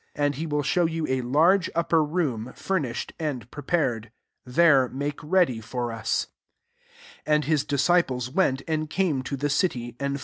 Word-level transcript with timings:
15 0.15 0.25
And 0.25 0.35
he 0.37 0.47
will 0.47 0.63
show 0.63 0.83
lyou 0.85 1.05
a 1.07 1.21
large 1.21 1.69
upper 1.75 2.03
room, 2.03 2.51
ftir 2.55 2.83
nished 2.83 3.11
\and 3.19 3.51
prepared 3.51 4.09
:3 4.47 4.53
Iliet% 4.55 4.93
make 4.93 5.17
resudy 5.17 5.63
for 5.63 5.89
us^" 5.89 6.25
16 7.27 7.27
And 7.27 7.45
his 7.45 7.63
disciples 7.63 8.27
went, 8.31 8.65
andxame 8.65 9.23
to 9.23 9.37
the 9.37 9.51
city, 9.51 9.95
and! 9.99 10.19